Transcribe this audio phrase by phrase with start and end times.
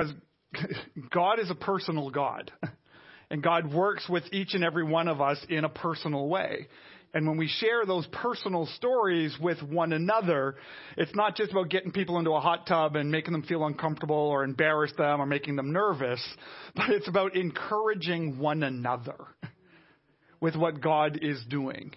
[0.00, 0.14] Because
[1.10, 2.50] God is a personal God.
[3.32, 6.66] And God works with each and every one of us in a personal way.
[7.14, 10.56] And when we share those personal stories with one another,
[10.96, 14.16] it's not just about getting people into a hot tub and making them feel uncomfortable
[14.16, 16.20] or embarrass them or making them nervous,
[16.74, 19.28] but it's about encouraging one another
[20.40, 21.92] with what God is doing.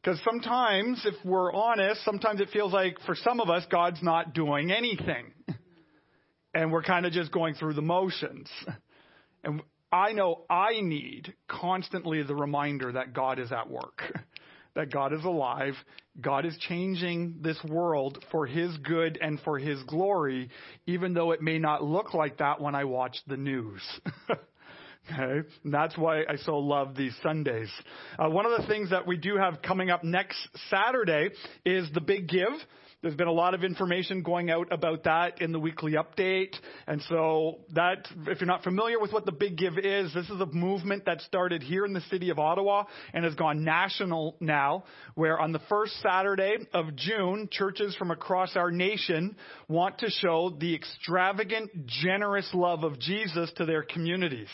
[0.00, 4.32] Because sometimes, if we're honest, sometimes it feels like for some of us, God's not
[4.32, 5.32] doing anything.
[6.58, 8.50] And we're kind of just going through the motions.
[9.44, 14.02] And I know I need constantly the reminder that God is at work,
[14.74, 15.74] that God is alive,
[16.20, 20.50] God is changing this world for His good and for His glory,
[20.84, 23.82] even though it may not look like that when I watch the news.
[25.10, 25.48] Okay?
[25.64, 27.70] And that's why I so love these Sundays.
[28.18, 30.36] Uh, one of the things that we do have coming up next
[30.68, 31.30] Saturday
[31.64, 32.52] is the Big Give.
[33.00, 36.56] There's been a lot of information going out about that in the weekly update.
[36.88, 40.40] And so that, if you're not familiar with what the Big Give is, this is
[40.40, 44.82] a movement that started here in the city of Ottawa and has gone national now,
[45.14, 49.36] where on the first Saturday of June, churches from across our nation
[49.68, 54.48] want to show the extravagant, generous love of Jesus to their communities.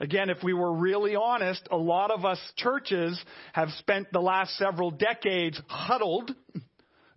[0.00, 3.22] Again, if we were really honest, a lot of us churches
[3.52, 6.34] have spent the last several decades huddled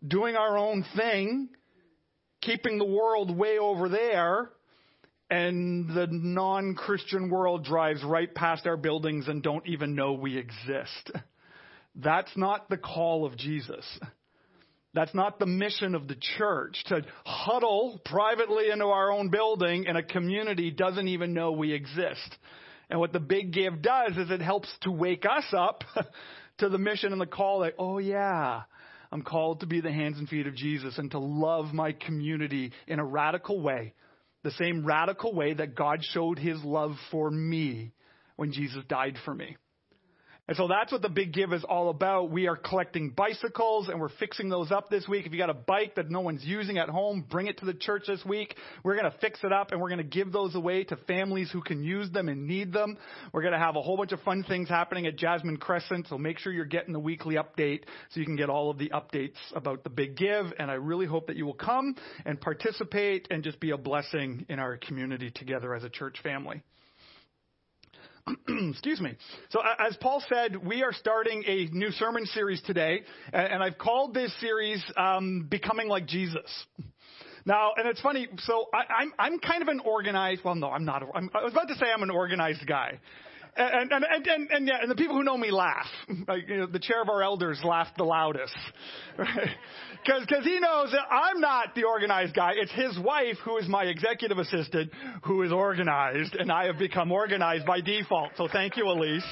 [0.05, 1.49] doing our own thing,
[2.41, 4.49] keeping the world way over there,
[5.29, 10.37] and the non Christian world drives right past our buildings and don't even know we
[10.37, 11.11] exist.
[11.95, 13.85] That's not the call of Jesus.
[14.93, 19.97] That's not the mission of the church to huddle privately into our own building and
[19.97, 22.37] a community doesn't even know we exist.
[22.89, 25.83] And what the big give does is it helps to wake us up
[26.59, 28.63] to the mission and the call that, oh yeah,
[29.14, 32.72] I'm called to be the hands and feet of Jesus and to love my community
[32.88, 33.94] in a radical way,
[34.42, 37.92] the same radical way that God showed his love for me
[38.38, 39.55] when Jesus died for me.
[40.45, 42.30] And so that's what the big give is all about.
[42.30, 45.26] We are collecting bicycles and we're fixing those up this week.
[45.26, 47.73] If you got a bike that no one's using at home, bring it to the
[47.73, 48.54] church this week.
[48.83, 51.49] We're going to fix it up and we're going to give those away to families
[51.49, 52.98] who can use them and need them.
[53.31, 56.08] We're going to have a whole bunch of fun things happening at Jasmine Crescent.
[56.09, 58.89] So make sure you're getting the weekly update so you can get all of the
[58.89, 60.48] updates about the big give.
[60.60, 64.45] And I really hope that you will come and participate and just be a blessing
[64.49, 66.64] in our community together as a church family.
[68.48, 69.16] Excuse me.
[69.50, 73.02] So, as Paul said, we are starting a new sermon series today,
[73.34, 76.50] and I've called this series um, "Becoming Like Jesus."
[77.45, 78.28] Now, and it's funny.
[78.39, 80.42] So, I, I'm I'm kind of an organized.
[80.44, 81.04] Well, no, I'm not.
[81.14, 83.00] I'm, I was about to say I'm an organized guy.
[83.55, 85.87] And, and, and, and, and, yeah, and the people who know me laugh.
[86.27, 88.55] Like, you know, the chair of our elders laughed the loudest.
[89.15, 89.49] Right?
[90.03, 92.53] Because he knows that I'm not the organized guy.
[92.55, 94.92] It's his wife, who is my executive assistant,
[95.23, 98.31] who is organized, and I have become organized by default.
[98.36, 99.23] So thank you, Elise.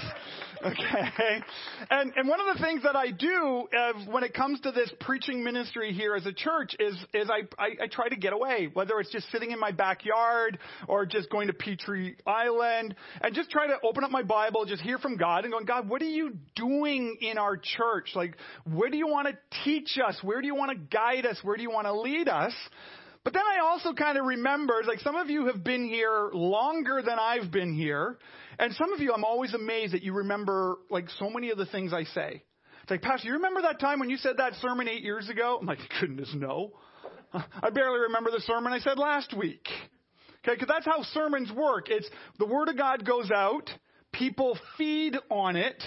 [0.64, 1.44] Okay?
[1.90, 4.92] And, and one of the things that I do uh, when it comes to this
[5.00, 8.70] preaching ministry here as a church is, is I, I, I try to get away,
[8.74, 13.50] whether it's just sitting in my backyard or just going to Petrie Island and just
[13.50, 16.06] try to open up my Bible, just hear from God and going, God, what are
[16.06, 18.12] you doing in our church?
[18.16, 18.36] Like,
[18.72, 20.18] where do you want to teach us?
[20.22, 21.40] Where do you want to guide us?
[21.44, 22.54] Where do you want to lead us?
[23.24, 27.02] But then I also kind of remember, like some of you have been here longer
[27.06, 28.18] than I've been here,
[28.62, 31.66] and some of you, I'm always amazed that you remember like so many of the
[31.66, 32.44] things I say.
[32.84, 35.58] It's like, Pastor, you remember that time when you said that sermon eight years ago?
[35.60, 36.72] I'm like, goodness, no.
[37.34, 39.68] I barely remember the sermon I said last week.
[40.44, 41.90] Okay, because that's how sermons work.
[41.90, 42.08] It's
[42.38, 43.68] the Word of God goes out,
[44.14, 45.82] people feed on it,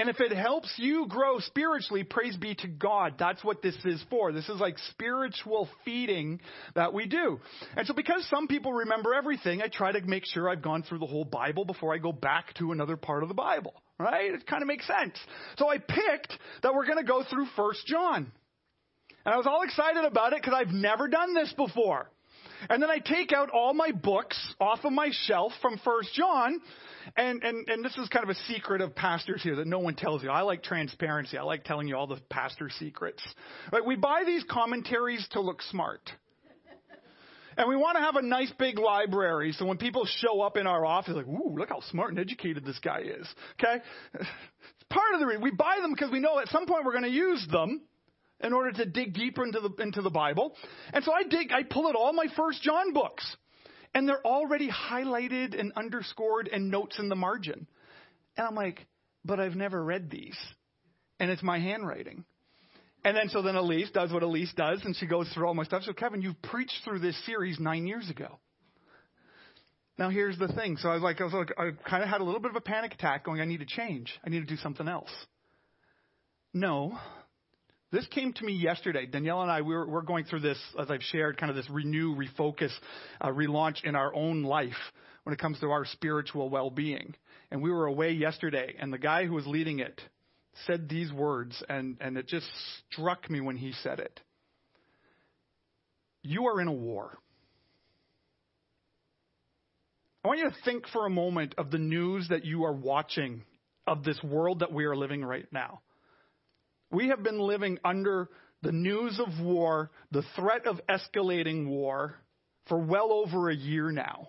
[0.00, 3.16] and if it helps you grow spiritually, praise be to God.
[3.18, 4.32] That's what this is for.
[4.32, 6.40] This is like spiritual feeding
[6.74, 7.38] that we do.
[7.76, 11.00] And so because some people remember everything, I try to make sure I've gone through
[11.00, 13.74] the whole Bible before I go back to another part of the Bible.
[13.98, 14.32] Right?
[14.32, 15.14] It kind of makes sense.
[15.58, 18.32] So I picked that we're going to go through First John.
[19.26, 22.10] And I was all excited about it because I've never done this before.
[22.68, 26.60] And then I take out all my books off of my shelf from First John
[27.16, 29.94] and, and, and this is kind of a secret of pastors here that no one
[29.94, 30.30] tells you.
[30.30, 31.38] I like transparency.
[31.38, 33.22] I like telling you all the pastor secrets.
[33.72, 33.84] Right?
[33.84, 36.10] We buy these commentaries to look smart.
[37.56, 40.66] And we want to have a nice big library so when people show up in
[40.66, 43.28] our office, like, ooh, look how smart and educated this guy is.
[43.58, 43.82] Okay?
[44.80, 45.42] It's part of the reason.
[45.42, 47.82] We buy them because we know at some point we're going to use them
[48.42, 50.54] in order to dig deeper into the, into the Bible.
[50.92, 53.36] And so I dig, I pull out all my first John books
[53.94, 57.66] and they're already highlighted and underscored and notes in the margin.
[58.36, 58.86] And I'm like,
[59.24, 60.36] but I've never read these.
[61.18, 62.24] And it's my handwriting.
[63.04, 65.64] And then so then Elise does what Elise does, and she goes through all my
[65.64, 65.82] stuff.
[65.84, 68.38] So Kevin, you've preached through this series nine years ago.
[69.98, 70.76] Now here's the thing.
[70.76, 72.56] So I was like, I was like, I kind of had a little bit of
[72.56, 74.12] a panic attack going, I need to change.
[74.24, 75.10] I need to do something else.
[76.54, 76.98] No.
[77.92, 79.06] This came to me yesterday.
[79.06, 81.68] Danielle and I, we were, we're going through this, as I've shared, kind of this
[81.68, 82.70] renew, refocus,
[83.20, 84.72] uh, relaunch in our own life
[85.24, 87.14] when it comes to our spiritual well-being.
[87.50, 90.00] And we were away yesterday, and the guy who was leading it
[90.66, 92.46] said these words, and, and it just
[92.92, 94.20] struck me when he said it.
[96.22, 97.18] You are in a war.
[100.24, 103.42] I want you to think for a moment of the news that you are watching
[103.86, 105.80] of this world that we are living right now.
[106.90, 108.28] We have been living under
[108.62, 112.16] the news of war, the threat of escalating war,
[112.68, 114.28] for well over a year now.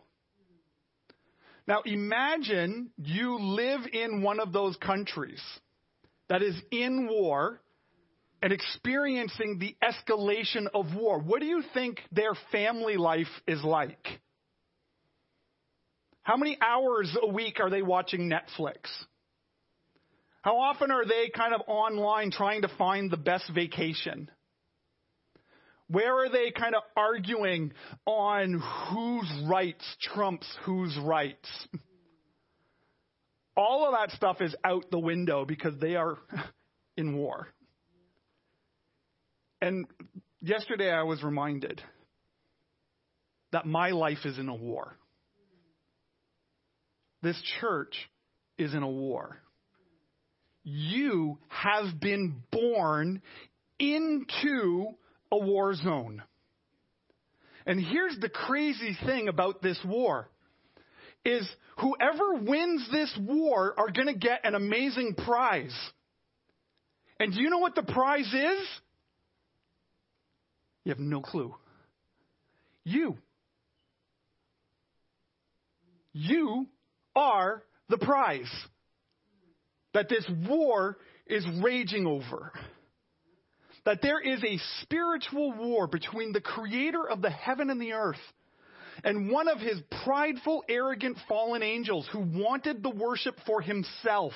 [1.68, 5.42] Now imagine you live in one of those countries
[6.28, 7.62] that is in war
[8.42, 11.19] and experiencing the escalation of war.
[11.19, 14.08] What do you think their family life is like?
[16.24, 18.78] How many hours a week are they watching Netflix?
[20.42, 24.30] How often are they kind of online trying to find the best vacation?
[25.88, 27.74] Where are they kind of arguing
[28.06, 31.50] on whose rights trumps whose rights?
[33.58, 36.18] All of that stuff is out the window because they are
[36.98, 37.50] in war.
[39.62, 39.86] And
[40.42, 41.82] yesterday I was reminded
[43.52, 44.96] that my life is in a war.
[47.22, 48.10] This church
[48.58, 49.38] is in a war.
[50.63, 53.22] You have been born
[53.80, 54.88] into
[55.31, 56.22] a war zone.
[57.66, 60.30] And here's the crazy thing about this war
[61.24, 61.48] is
[61.78, 65.75] whoever wins this war are going to get an amazing prize.
[67.19, 68.68] And do you know what the prize is?
[70.84, 71.54] You have no clue.
[72.84, 73.18] You.
[76.13, 76.68] You
[77.16, 78.52] are the prize
[79.94, 80.98] that this war
[81.28, 82.52] is raging over.
[83.86, 88.20] That there is a spiritual war between the creator of the heaven and the earth
[89.04, 94.34] and one of his prideful, arrogant, fallen angels who wanted the worship for himself.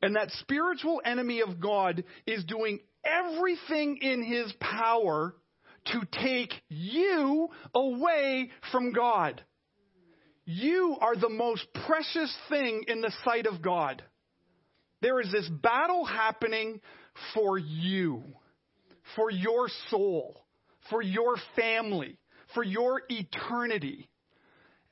[0.00, 5.34] And that spiritual enemy of God is doing everything in his power
[5.86, 9.42] to take you away from God.
[10.44, 14.02] You are the most precious thing in the sight of God.
[15.00, 16.80] There is this battle happening
[17.34, 18.22] for you,
[19.16, 20.44] for your soul,
[20.90, 22.18] for your family,
[22.54, 24.08] for your eternity.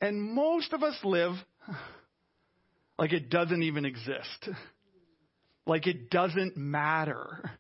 [0.01, 1.35] And most of us live
[2.99, 4.49] like it doesn't even exist,
[5.67, 7.51] like it doesn't matter.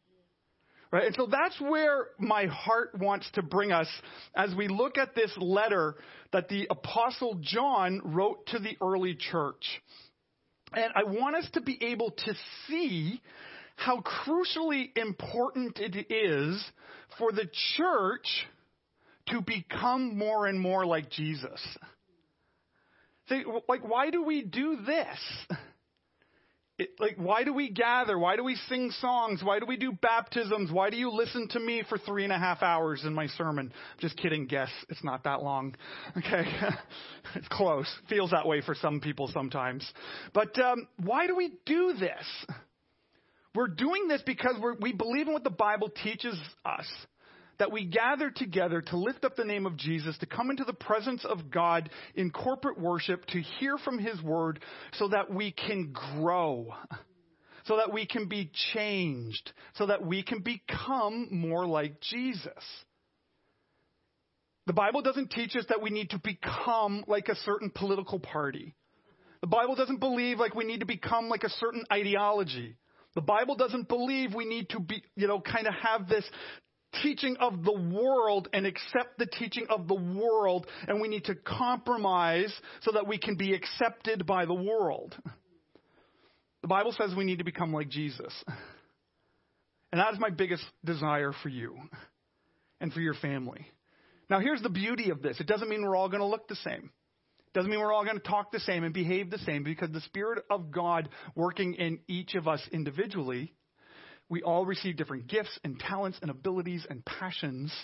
[0.92, 1.06] Right?
[1.06, 3.86] And so that's where my heart wants to bring us
[4.34, 5.94] as we look at this letter
[6.32, 9.64] that the Apostle John wrote to the early church.
[10.72, 12.34] And I want us to be able to
[12.66, 13.20] see
[13.76, 16.62] how crucially important it is
[17.18, 18.46] for the church
[19.28, 21.60] to become more and more like Jesus.
[23.28, 25.56] See, like, why do we do this?
[26.80, 28.18] It, like, why do we gather?
[28.18, 29.42] Why do we sing songs?
[29.44, 30.72] Why do we do baptisms?
[30.72, 33.70] Why do you listen to me for three and a half hours in my sermon?
[33.98, 34.70] Just kidding, guess.
[34.88, 35.76] It's not that long.
[36.16, 36.44] Okay.
[37.34, 37.86] it's close.
[38.08, 39.92] Feels that way for some people sometimes.
[40.32, 42.24] But um, why do we do this?
[43.54, 46.86] We're doing this because we believe in what the Bible teaches us
[47.60, 50.72] that we gather together to lift up the name of Jesus, to come into the
[50.72, 54.60] presence of God in corporate worship, to hear from His Word,
[54.94, 56.68] so that we can grow,
[57.66, 62.64] so that we can be changed, so that we can become more like Jesus.
[64.66, 68.74] The Bible doesn't teach us that we need to become like a certain political party.
[69.42, 72.76] The Bible doesn't believe like we need to become like a certain ideology.
[73.14, 76.24] The Bible doesn't believe we need to be, you know, kind of have this
[77.02, 81.34] teaching of the world and accept the teaching of the world, and we need to
[81.34, 85.16] compromise so that we can be accepted by the world.
[86.62, 88.32] The Bible says we need to become like Jesus.
[89.92, 91.76] And that is my biggest desire for you
[92.80, 93.66] and for your family.
[94.28, 96.56] Now, here's the beauty of this it doesn't mean we're all going to look the
[96.56, 96.90] same.
[97.52, 100.00] Doesn't mean we're all going to talk the same and behave the same because the
[100.02, 103.52] Spirit of God working in each of us individually
[104.30, 107.74] we all receive different gifts and talents and abilities and passions,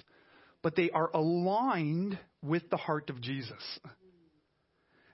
[0.62, 3.80] but they are aligned with the heart of Jesus.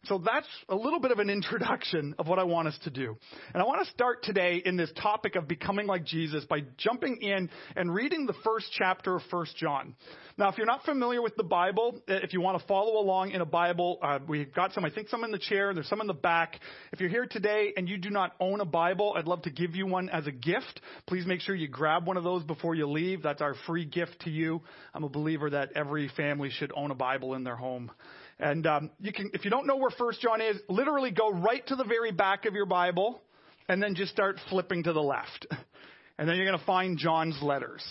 [0.06, 3.16] So that's a little bit of an introduction of what I want us to do.
[3.54, 7.18] And I want to start today in this topic of becoming like Jesus by jumping
[7.20, 9.94] in and reading the first chapter of 1 John.
[10.36, 13.30] Now, if you're not familiar with the Bible, eh, if you want to follow along
[13.30, 16.00] in a Bible, uh, we've got some, I think some in the chair, there's some
[16.00, 16.58] in the back.
[16.92, 19.76] If you're here today and you do not own a Bible, I'd love to give
[19.76, 20.80] you one as a gift.
[21.06, 23.22] Please make sure you grab one of those before you leave.
[23.22, 24.62] That's our free gift to you.
[24.94, 27.92] I'm a believer that every family should own a Bible in their home.
[28.38, 31.66] And um, you can, if you don't know where First John is, literally go right
[31.68, 33.20] to the very back of your Bible,
[33.68, 35.46] and then just start flipping to the left,
[36.18, 37.82] and then you're going to find John's letters.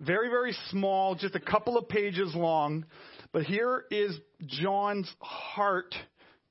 [0.00, 2.84] Very, very small, just a couple of pages long,
[3.32, 5.94] but here is John's heart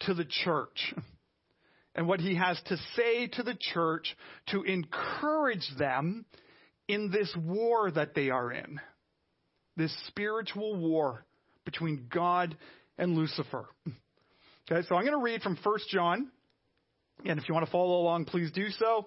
[0.02, 0.94] to the church
[1.96, 4.16] and what he has to say to the church
[4.48, 6.26] to encourage them
[6.88, 8.80] in this war that they are in.
[9.76, 11.26] This spiritual war
[11.66, 12.58] between God
[12.98, 13.66] and Lucifer.
[14.72, 16.32] Okay, so I'm going to read from 1 John.
[17.26, 19.06] And if you want to follow along, please do so.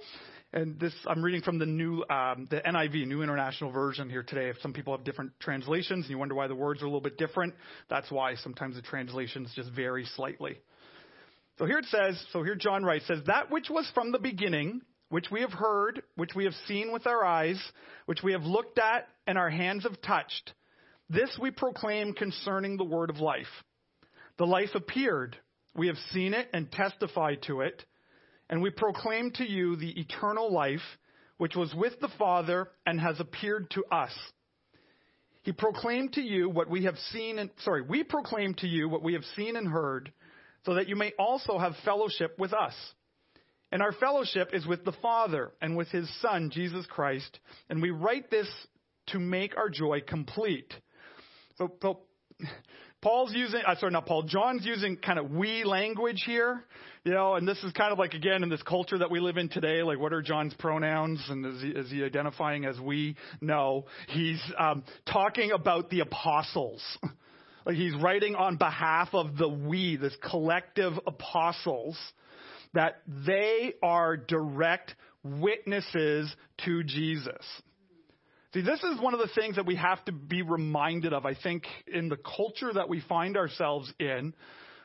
[0.52, 4.48] And this, I'm reading from the new, um, the NIV, New International Version here today.
[4.48, 7.00] If some people have different translations and you wonder why the words are a little
[7.00, 7.54] bit different,
[7.90, 10.58] that's why sometimes the translations just vary slightly.
[11.58, 14.82] So here it says, so here John writes, says, that which was from the beginning,
[15.08, 17.60] which we have heard, which we have seen with our eyes,
[18.06, 20.52] which we have looked at and our hands have touched,
[21.08, 23.46] this we proclaim concerning the word of life.
[24.38, 25.36] The life appeared.
[25.74, 27.84] We have seen it and testified to it.
[28.48, 30.80] And we proclaim to you the eternal life,
[31.38, 34.12] which was with the Father and has appeared to us.
[35.42, 39.02] He proclaimed to you what we have seen and, sorry, we proclaim to you what
[39.02, 40.12] we have seen and heard,
[40.64, 42.74] so that you may also have fellowship with us.
[43.70, 47.38] And our fellowship is with the Father and with his Son, Jesus Christ.
[47.68, 48.48] And we write this
[49.08, 50.72] to make our joy complete.
[51.58, 52.00] So, so
[53.06, 56.64] Paul's using, uh, sorry, not Paul, John's using kind of we language here,
[57.04, 59.36] you know, and this is kind of like, again, in this culture that we live
[59.36, 63.14] in today, like what are John's pronouns and is he, is he identifying as we?
[63.40, 63.84] No.
[64.08, 66.82] He's um, talking about the apostles.
[67.64, 71.96] like he's writing on behalf of the we, this collective apostles,
[72.74, 76.34] that they are direct witnesses
[76.64, 77.44] to Jesus.
[78.56, 81.34] See, this is one of the things that we have to be reminded of, I
[81.34, 84.32] think, in the culture that we find ourselves in,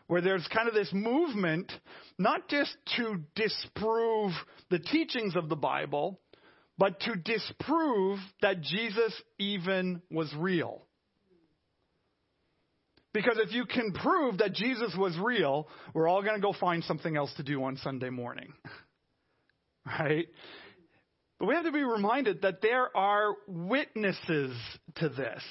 [0.07, 1.71] where there's kind of this movement,
[2.17, 4.33] not just to disprove
[4.69, 6.19] the teachings of the Bible,
[6.77, 10.81] but to disprove that Jesus even was real.
[13.13, 16.83] Because if you can prove that Jesus was real, we're all going to go find
[16.83, 18.51] something else to do on Sunday morning.
[19.83, 20.27] Right?
[21.41, 24.55] But we have to be reminded that there are witnesses
[24.97, 25.41] to this.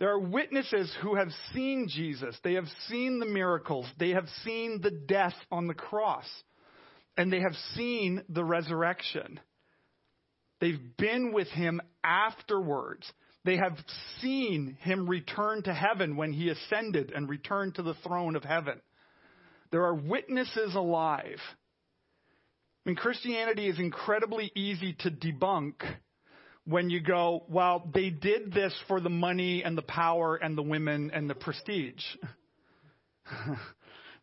[0.00, 2.36] There are witnesses who have seen Jesus.
[2.42, 3.86] They have seen the miracles.
[3.96, 6.26] They have seen the death on the cross.
[7.16, 9.38] And they have seen the resurrection.
[10.60, 13.08] They've been with him afterwards.
[13.44, 13.76] They have
[14.20, 18.80] seen him return to heaven when he ascended and returned to the throne of heaven.
[19.70, 21.38] There are witnesses alive.
[22.88, 25.74] I mean, Christianity is incredibly easy to debunk
[26.64, 30.62] when you go, well, they did this for the money and the power and the
[30.62, 32.02] women and the prestige.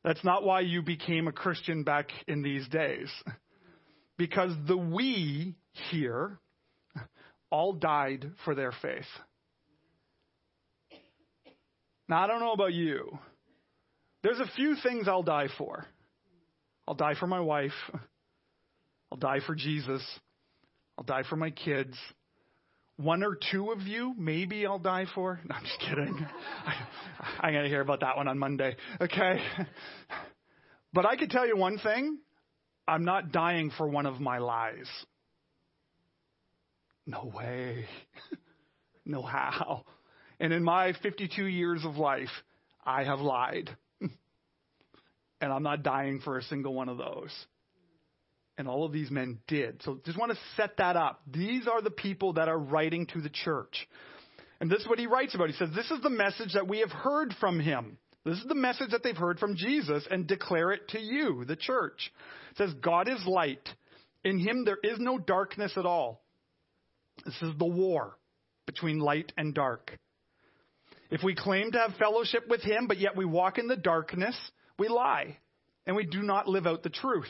[0.03, 3.07] That's not why you became a Christian back in these days.
[4.17, 5.53] Because the we
[5.91, 6.39] here
[7.51, 9.05] all died for their faith.
[12.09, 13.15] Now, I don't know about you.
[14.23, 15.85] There's a few things I'll die for.
[16.87, 17.71] I'll die for my wife.
[19.15, 20.01] I'll die for Jesus.
[20.97, 21.95] I'll die for my kids.
[22.97, 25.39] One or two of you, maybe I'll die for.
[25.45, 26.27] No, I'm just kidding.
[26.65, 26.73] I,
[27.39, 28.75] I'm going to hear about that one on Monday.
[28.99, 29.39] Okay.
[30.91, 32.17] But I can tell you one thing
[32.89, 34.89] I'm not dying for one of my lies.
[37.07, 37.85] No way.
[39.05, 39.85] no how.
[40.41, 42.27] And in my 52 years of life,
[42.85, 43.69] I have lied.
[44.01, 44.11] and
[45.53, 47.31] I'm not dying for a single one of those.
[48.57, 49.81] And all of these men did.
[49.83, 51.21] So just want to set that up.
[51.27, 53.87] These are the people that are writing to the church.
[54.61, 55.49] And this is what he writes about.
[55.49, 57.97] He says, This is the message that we have heard from him.
[58.23, 61.55] This is the message that they've heard from Jesus and declare it to you, the
[61.55, 62.11] church.
[62.51, 63.67] It says, God is light.
[64.23, 66.23] In him there is no darkness at all.
[67.23, 68.17] This is the war
[68.65, 69.97] between light and dark.
[71.11, 74.35] If we claim to have fellowship with him, but yet we walk in the darkness,
[74.79, 75.37] we lie
[75.85, 77.29] and we do not live out the truth.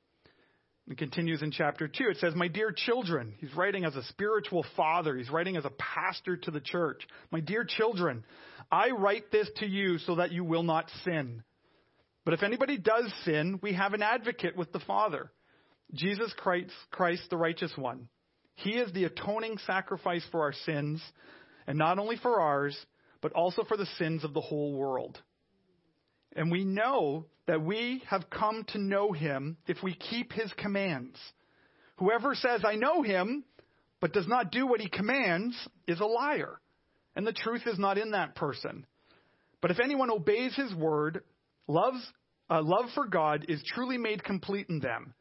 [0.91, 2.03] It continues in chapter 2.
[2.09, 5.15] It says, My dear children, he's writing as a spiritual father.
[5.15, 7.07] He's writing as a pastor to the church.
[7.31, 8.25] My dear children,
[8.69, 11.43] I write this to you so that you will not sin.
[12.25, 15.31] But if anybody does sin, we have an advocate with the Father,
[15.93, 18.09] Jesus Christ, Christ, the righteous one.
[18.55, 21.01] He is the atoning sacrifice for our sins,
[21.67, 22.77] and not only for ours,
[23.21, 25.17] but also for the sins of the whole world.
[26.35, 31.17] And we know that we have come to know him if we keep his commands.
[31.97, 33.43] Whoever says, I know him,
[33.99, 35.55] but does not do what he commands,
[35.87, 36.59] is a liar.
[37.15, 38.85] And the truth is not in that person.
[39.61, 41.21] But if anyone obeys his word,
[41.67, 42.01] loves,
[42.49, 45.13] uh, love for God is truly made complete in them.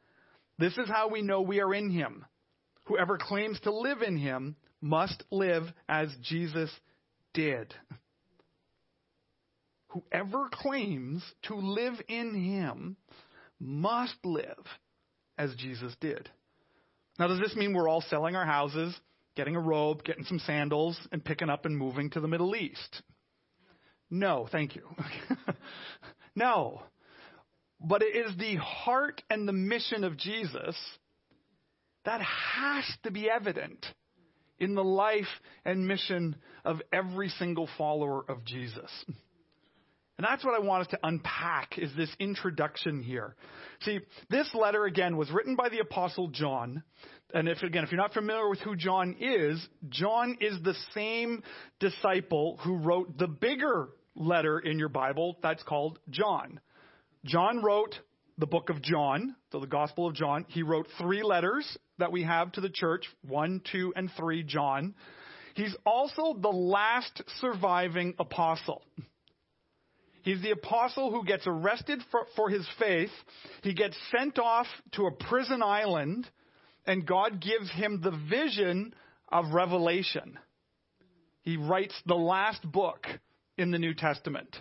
[0.59, 2.25] This is how we know we are in him.
[2.85, 6.71] Whoever claims to live in him must live as Jesus
[7.35, 7.75] did.
[9.91, 12.97] Whoever claims to live in him
[13.59, 14.67] must live
[15.37, 16.29] as Jesus did.
[17.19, 18.99] Now, does this mean we're all selling our houses,
[19.37, 23.03] getting a robe, getting some sandals, and picking up and moving to the Middle East?
[24.11, 24.83] No, thank you.
[26.35, 26.83] no.
[27.81, 30.77] But it is the heart and the mission of Jesus
[32.05, 33.85] that has to be evident
[34.59, 35.25] in the life
[35.65, 38.91] and mission of every single follower of Jesus.
[40.21, 43.37] And that's what I want us to unpack is this introduction here.
[43.85, 46.83] See, this letter again was written by the apostle John.
[47.33, 51.43] And if again, if you're not familiar with who John is, John is the same
[51.79, 56.61] disciple who wrote the bigger letter in your Bible that's called John.
[57.25, 57.95] John wrote
[58.37, 60.45] the book of John, so the Gospel of John.
[60.49, 64.95] He wrote three letters that we have to the church, one, two, and three, John.
[65.55, 68.83] He's also the last surviving apostle.
[70.23, 73.11] He's the apostle who gets arrested for, for, his faith.
[73.63, 76.29] He gets sent off to a prison island,
[76.87, 78.95] and God gives him the vision
[79.29, 80.39] of Revelation.
[81.43, 83.07] He writes the last book
[83.57, 84.55] in the New Testament.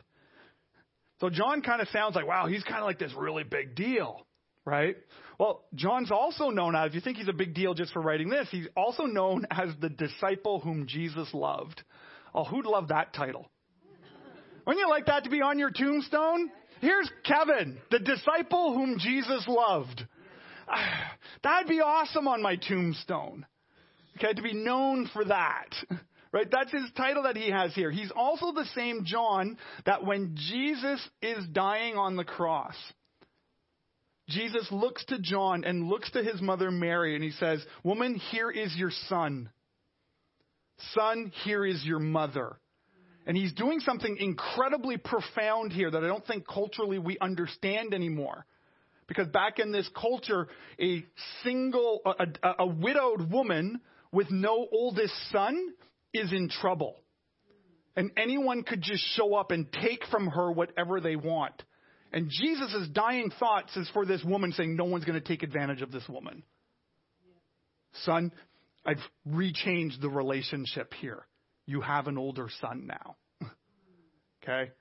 [1.19, 4.25] So John kind of sounds like, wow, he's kind of like this really big deal,
[4.63, 4.95] right?
[5.37, 8.29] Well, John's also known as, if you think he's a big deal just for writing
[8.29, 11.81] this, he's also known as the disciple whom Jesus loved.
[12.33, 13.49] Oh, who'd love that title?
[14.65, 16.51] Wouldn't you like that to be on your tombstone?
[16.81, 20.05] Here's Kevin, the disciple whom Jesus loved.
[21.43, 23.45] That'd be awesome on my tombstone.
[24.17, 25.69] Okay, to be known for that.
[26.31, 26.45] Right?
[26.51, 27.89] That's his title that he has here.
[27.89, 32.75] He's also the same John that when Jesus is dying on the cross,
[34.27, 38.51] Jesus looks to John and looks to his mother Mary and he says, Woman, here
[38.51, 39.49] is your son.
[40.93, 42.57] Son, here is your mother.
[43.29, 48.43] And he's doing something incredibly profound here that I don't think culturally we understand anymore.
[49.05, 50.47] Because back in this culture,
[50.81, 51.05] a
[51.43, 55.55] single, a, a, a widowed woman with no oldest son
[56.11, 56.95] is in trouble.
[57.95, 61.53] And anyone could just show up and take from her whatever they want.
[62.11, 65.83] And Jesus' dying thoughts is for this woman saying, No one's going to take advantage
[65.83, 66.41] of this woman.
[68.05, 68.31] Son,
[68.83, 71.27] I've rechanged the relationship here
[71.69, 73.15] you have an older son now.
[74.43, 74.71] okay?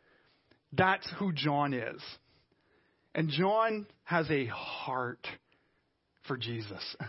[0.72, 2.01] That's who John is.
[3.14, 5.27] And John has a heart
[6.27, 6.96] for Jesus.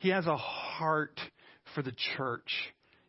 [0.00, 1.18] He has a heart
[1.74, 2.52] for the church.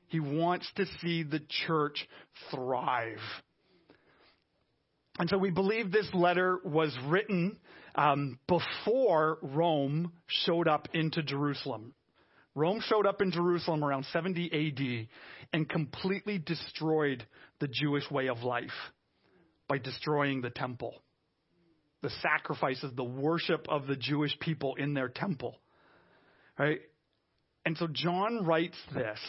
[0.07, 2.07] He wants to see the church
[2.49, 3.19] thrive.
[5.19, 7.59] And so we believe this letter was written
[7.93, 11.93] um, before Rome showed up into Jerusalem.
[12.59, 15.07] Rome showed up in Jerusalem around 70 AD
[15.53, 17.25] and completely destroyed
[17.61, 18.75] the Jewish way of life
[19.69, 21.01] by destroying the temple,
[22.01, 25.55] the sacrifices, the worship of the Jewish people in their temple.
[26.57, 26.81] Right?
[27.65, 29.19] And so John writes this,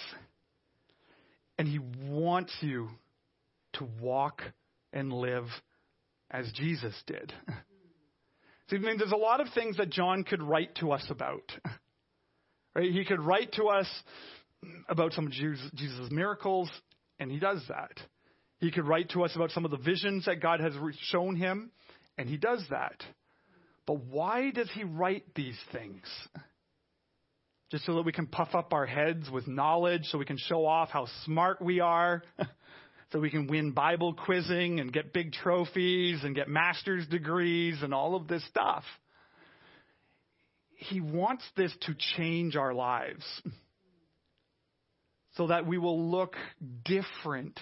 [1.57, 2.89] and he wants you
[3.75, 4.43] to walk
[4.93, 5.47] and live
[6.33, 7.33] as Jesus did.
[8.71, 11.53] See, I mean, there's a lot of things that John could write to us about.
[12.81, 13.87] He could write to us
[14.89, 16.71] about some of Jesus' miracles,
[17.19, 17.93] and he does that.
[18.59, 20.75] He could write to us about some of the visions that God has
[21.11, 21.71] shown him,
[22.19, 23.03] and he does that.
[23.87, 26.03] But why does he write these things?
[27.71, 30.67] Just so that we can puff up our heads with knowledge, so we can show
[30.67, 32.23] off how smart we are,
[33.13, 37.95] so we can win Bible quizzing and get big trophies and get master's degrees and
[37.95, 38.85] all of this stuff.
[40.81, 43.25] He wants this to change our lives
[45.37, 46.35] so that we will look
[46.85, 47.59] different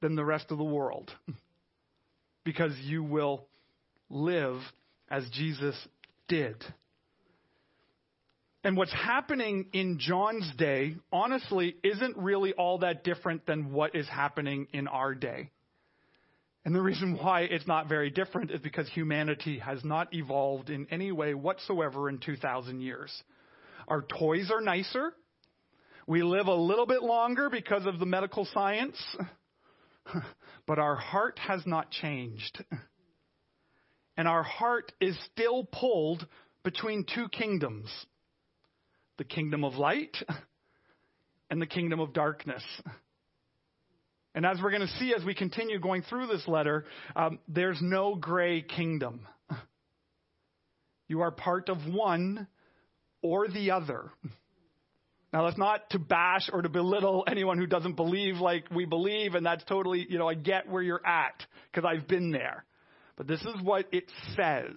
[0.00, 1.10] than the rest of the world
[2.44, 3.46] because you will
[4.10, 4.60] live
[5.08, 5.76] as Jesus
[6.26, 6.56] did.
[8.64, 14.08] And what's happening in John's day, honestly, isn't really all that different than what is
[14.08, 15.50] happening in our day.
[16.64, 20.86] And the reason why it's not very different is because humanity has not evolved in
[20.90, 23.10] any way whatsoever in 2,000 years.
[23.86, 25.14] Our toys are nicer.
[26.06, 28.96] We live a little bit longer because of the medical science.
[30.66, 32.62] but our heart has not changed.
[34.16, 36.26] And our heart is still pulled
[36.64, 37.88] between two kingdoms
[39.16, 40.16] the kingdom of light
[41.50, 42.62] and the kingdom of darkness.
[44.38, 46.84] And as we're going to see as we continue going through this letter,
[47.16, 49.26] um, there's no gray kingdom.
[51.08, 52.46] You are part of one
[53.20, 54.12] or the other.
[55.32, 59.34] Now, that's not to bash or to belittle anyone who doesn't believe like we believe,
[59.34, 62.64] and that's totally, you know, I get where you're at because I've been there.
[63.16, 64.04] But this is what it
[64.36, 64.76] says.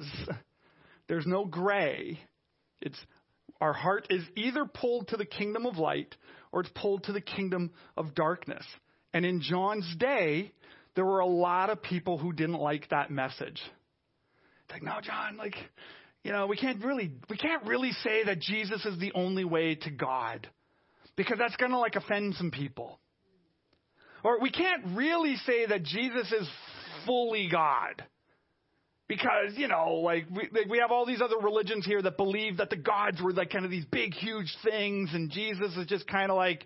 [1.07, 2.19] There's no gray.
[2.81, 2.97] It's
[3.61, 6.15] our heart is either pulled to the kingdom of light
[6.51, 8.65] or it's pulled to the kingdom of darkness.
[9.13, 10.51] And in John's day,
[10.95, 13.61] there were a lot of people who didn't like that message.
[14.69, 15.55] Like, no, John, like,
[16.23, 19.75] you know, we can't really we can't really say that Jesus is the only way
[19.75, 20.47] to God
[21.15, 22.99] because that's going to like offend some people.
[24.23, 26.47] Or we can't really say that Jesus is
[27.05, 28.03] fully God
[29.07, 32.57] because you know like we like we have all these other religions here that believe
[32.57, 36.07] that the gods were like kind of these big huge things and Jesus is just
[36.07, 36.65] kind of like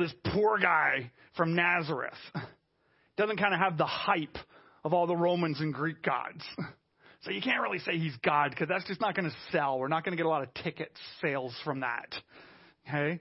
[0.00, 2.18] this poor guy from Nazareth.
[3.16, 4.36] Doesn't kind of have the hype
[4.84, 6.44] of all the Romans and Greek gods.
[7.24, 9.78] So you can't really say he's God because that's just not going to sell.
[9.78, 12.14] We're not going to get a lot of ticket sales from that.
[12.88, 13.20] Okay?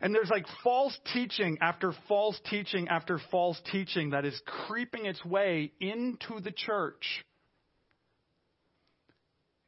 [0.00, 5.24] And there's like false teaching after false teaching after false teaching that is creeping its
[5.24, 7.24] way into the church.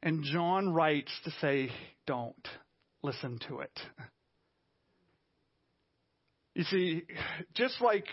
[0.03, 1.69] And John writes to say,
[2.05, 2.47] don't
[3.03, 3.79] listen to it.
[6.53, 7.03] You see,
[7.53, 8.05] just like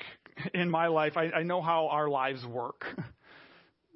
[0.54, 2.84] in my life, I, I know how our lives work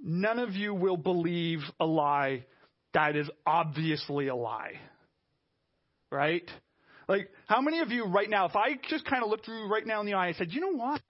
[0.02, 2.44] none of you will believe a lie
[2.92, 4.72] that is obviously a lie.
[6.10, 6.48] Right?
[7.08, 9.86] Like, how many of you right now, if I just kind of looked through right
[9.86, 11.00] now in the eye and said, you know what?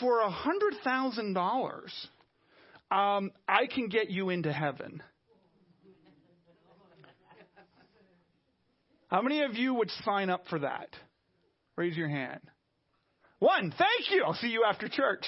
[0.00, 1.92] For a hundred thousand dollars,
[2.90, 5.02] um, I can get you into heaven.
[9.08, 10.88] How many of you would sign up for that?
[11.78, 12.40] Raise your hand.
[13.38, 13.70] One.
[13.70, 14.24] Thank you.
[14.26, 15.24] I'll see you after church.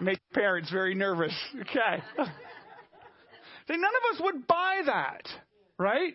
[0.00, 1.32] Make parents very nervous.
[1.54, 2.02] Okay.
[3.68, 5.22] See, none of us would buy that,
[5.78, 6.14] right?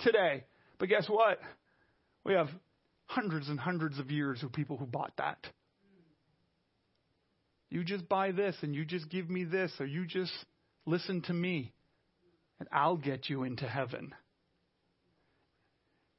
[0.00, 0.42] Today.
[0.80, 1.38] But guess what?
[2.24, 2.48] We have
[3.06, 5.38] hundreds and hundreds of years of people who bought that.
[7.70, 10.32] You just buy this and you just give me this or you just
[10.86, 11.72] listen to me
[12.58, 14.12] and I'll get you into heaven.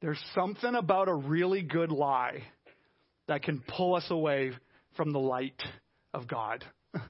[0.02, 2.42] There's something about a really good lie
[3.28, 4.50] that can pull us away
[4.96, 5.62] from the light
[6.12, 6.64] of God.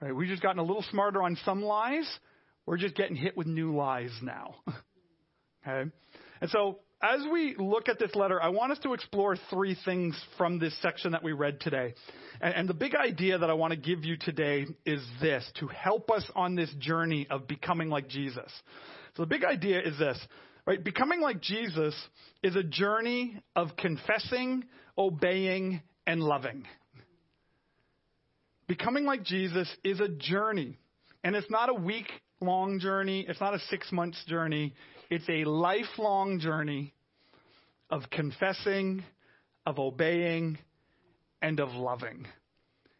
[0.00, 0.16] Right?
[0.16, 2.10] We've just gotten a little smarter on some lies.
[2.66, 4.56] We're just getting hit with new lies now.
[5.64, 5.88] okay?
[6.40, 10.20] And so, as we look at this letter, I want us to explore three things
[10.36, 11.94] from this section that we read today.
[12.40, 15.68] And, and the big idea that I want to give you today is this to
[15.68, 18.50] help us on this journey of becoming like Jesus.
[19.16, 20.18] So, the big idea is this
[20.66, 20.82] right?
[20.82, 21.94] Becoming like Jesus
[22.42, 24.64] is a journey of confessing,
[24.96, 26.64] obeying, and loving.
[28.66, 30.78] Becoming like Jesus is a journey.
[31.24, 32.06] And it's not a week
[32.40, 34.74] long journey, it's not a six months journey.
[35.10, 36.94] It's a lifelong journey
[37.90, 39.04] of confessing,
[39.66, 40.58] of obeying,
[41.42, 42.26] and of loving.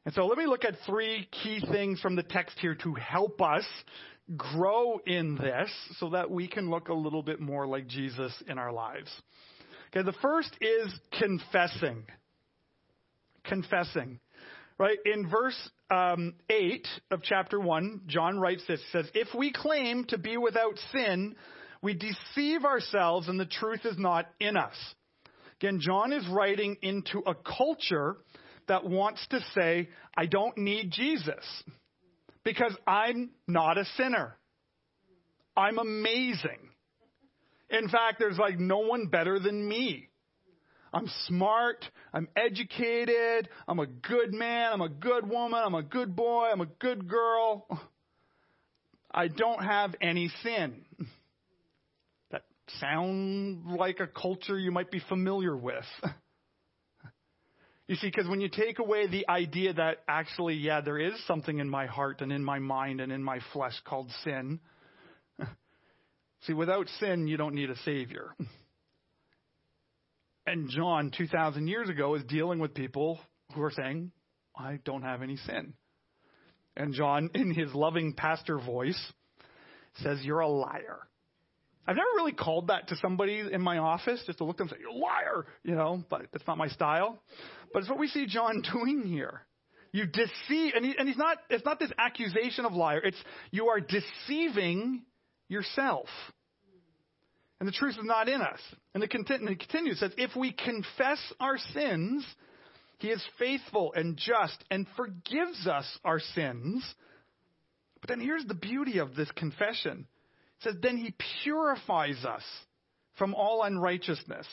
[0.04, 3.40] And so let me look at three key things from the text here to help
[3.40, 3.64] us
[4.36, 8.58] grow in this so that we can look a little bit more like Jesus in
[8.58, 9.10] our lives.
[9.94, 12.04] Okay, the first is confessing.
[13.44, 14.20] Confessing.
[14.78, 14.98] Right?
[15.04, 18.80] In verse um, 8 of chapter 1, John writes this.
[18.90, 21.36] Says, If we claim to be without sin,
[21.82, 24.76] we deceive ourselves and the truth is not in us.
[25.60, 28.16] Again, John is writing into a culture
[28.68, 31.44] that wants to say, I don't need Jesus
[32.44, 34.36] because I'm not a sinner.
[35.56, 36.70] I'm amazing.
[37.70, 40.08] In fact, there's like no one better than me.
[40.94, 41.84] I'm smart.
[42.12, 43.48] I'm educated.
[43.66, 44.72] I'm a good man.
[44.72, 45.60] I'm a good woman.
[45.64, 46.48] I'm a good boy.
[46.52, 47.66] I'm a good girl.
[49.10, 50.84] I don't have any sin.
[52.30, 52.42] That
[52.80, 55.84] sounds like a culture you might be familiar with.
[57.88, 61.58] You see, because when you take away the idea that actually, yeah, there is something
[61.58, 64.60] in my heart and in my mind and in my flesh called sin.
[66.46, 68.34] See, without sin, you don't need a Savior.
[70.44, 73.20] And John, 2,000 years ago, is dealing with people
[73.54, 74.10] who are saying,
[74.56, 75.74] I don't have any sin.
[76.76, 79.00] And John, in his loving pastor voice,
[79.98, 80.98] says, You're a liar.
[81.86, 84.68] I've never really called that to somebody in my office, just to look at them
[84.68, 87.22] and say, You're a liar, you know, but that's not my style.
[87.72, 89.42] But it's what we see John doing here.
[89.92, 93.68] You deceive, and, he, and he's not, it's not this accusation of liar, it's you
[93.68, 95.02] are deceiving
[95.48, 96.06] yourself.
[97.60, 98.58] And the truth is not in us.
[98.94, 102.26] And it continues, says, if we confess our sins,
[102.98, 106.84] he is faithful and just and forgives us our sins.
[108.00, 110.06] But then here's the beauty of this confession.
[110.58, 112.42] It says, then he purifies us
[113.16, 114.46] from all unrighteousness.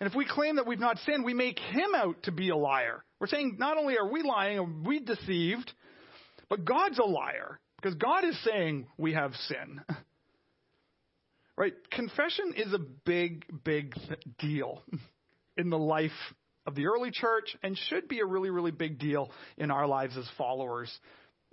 [0.00, 2.56] And if we claim that we've not sinned, we make him out to be a
[2.56, 3.02] liar.
[3.18, 5.72] We're saying not only are we lying, are we deceived,
[6.50, 9.80] but God's a liar because God is saying we have sin.
[11.58, 11.72] Right?
[11.90, 13.94] Confession is a big, big
[14.38, 14.82] deal
[15.56, 16.10] in the life
[16.66, 20.18] of the early church and should be a really, really big deal in our lives
[20.18, 20.92] as followers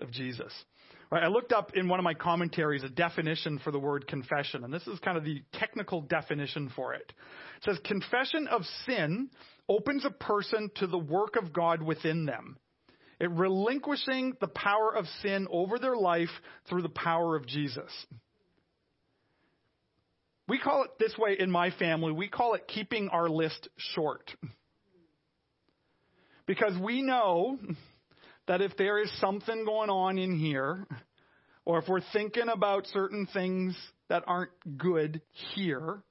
[0.02, 0.52] of Jesus.
[1.10, 1.24] Right?
[1.24, 4.74] I looked up in one of my commentaries a definition for the word confession, and
[4.74, 7.14] this is kind of the technical definition for it.
[7.63, 9.30] It says confession of sin
[9.69, 12.58] opens a person to the work of God within them.
[13.19, 16.30] It relinquishing the power of sin over their life
[16.67, 17.89] through the power of Jesus.
[20.47, 22.12] We call it this way in my family.
[22.12, 24.30] We call it keeping our list short.
[26.45, 27.58] Because we know
[28.47, 30.86] that if there is something going on in here,
[31.63, 33.78] or if we're thinking about certain things
[34.10, 35.21] that aren't good
[35.56, 36.04] here,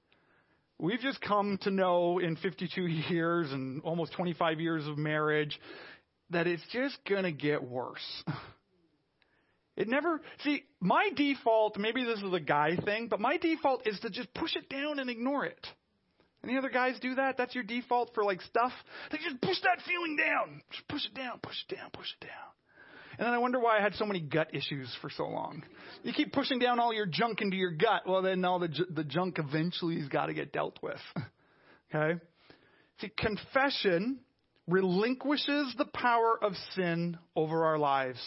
[0.82, 5.58] we've just come to know in 52 years and almost 25 years of marriage
[6.30, 8.24] that it's just going to get worse.
[9.74, 13.98] It never, see, my default, maybe this is a guy thing, but my default is
[14.00, 15.66] to just push it down and ignore it.
[16.44, 17.38] Any other guys do that?
[17.38, 18.72] That's your default for like stuff?
[19.10, 20.60] They just push that feeling down.
[20.72, 22.52] Just push it down, push it down, push it down.
[23.18, 25.62] And then I wonder why I had so many gut issues for so long.
[26.02, 28.02] You keep pushing down all your junk into your gut.
[28.06, 31.00] Well, then all the, the junk eventually has got to get dealt with.
[31.94, 32.20] okay?
[33.00, 34.20] See, confession
[34.66, 38.18] relinquishes the power of sin over our lives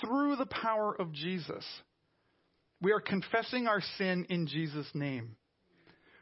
[0.00, 1.64] through the power of Jesus.
[2.82, 5.36] We are confessing our sin in Jesus' name.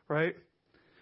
[0.09, 0.37] Right?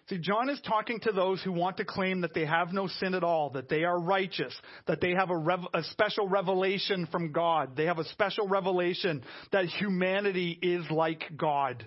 [0.09, 3.13] See, John is talking to those who want to claim that they have no sin
[3.13, 4.53] at all, that they are righteous,
[4.87, 7.75] that they have a, rev- a, special revelation from God.
[7.75, 11.85] They have a special revelation that humanity is like God,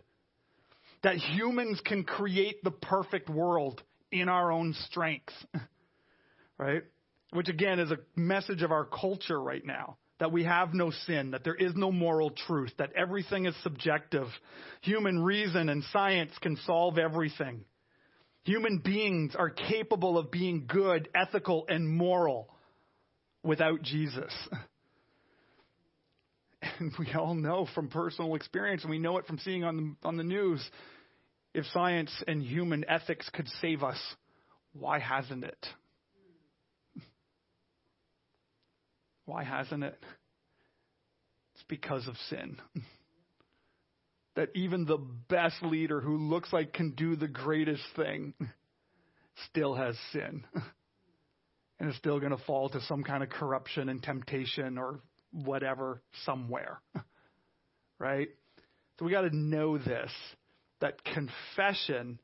[1.03, 5.33] that humans can create the perfect world in our own strength.
[6.59, 6.83] right?
[7.33, 11.31] Which again is a message of our culture right now that we have no sin,
[11.31, 14.27] that there is no moral truth, that everything is subjective.
[14.83, 17.65] Human reason and science can solve everything.
[18.51, 22.49] Human beings are capable of being good, ethical, and moral
[23.45, 24.33] without Jesus.
[26.79, 30.09] And we all know from personal experience, and we know it from seeing on the,
[30.09, 30.63] on the news,
[31.55, 33.99] if science and human ethics could save us,
[34.73, 35.67] why hasn't it?
[39.25, 39.99] Why hasn't it?
[41.55, 42.59] It's because of sin.
[44.37, 48.35] that even the best leader who looks like can do the greatest thing
[49.51, 50.45] still has sin.
[51.81, 55.01] and is still going to fall to some kind of corruption and temptation or
[55.33, 56.81] whatever somewhere.
[57.99, 58.29] right?
[58.99, 60.11] So we got to know this
[60.81, 62.21] that confession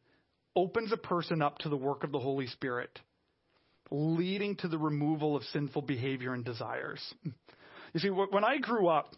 [0.54, 2.98] opens a person up to the work of the Holy Spirit
[3.90, 7.00] leading to the removal of sinful behavior and desires.
[7.92, 9.14] You see, when I grew up,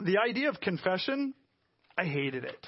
[0.00, 1.34] the idea of confession,
[1.96, 2.66] I hated it.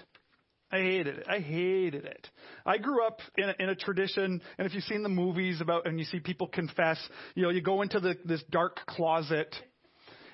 [0.71, 1.27] I hated it.
[1.29, 2.29] I hated it.
[2.67, 5.87] I grew up in a, in a tradition, and if you've seen the movies about,
[5.87, 6.99] and you see people confess,
[7.35, 9.55] you know, you go into the, this dark closet,